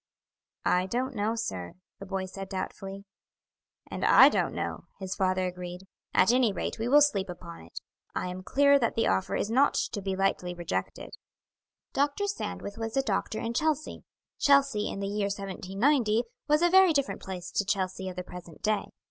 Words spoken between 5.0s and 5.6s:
father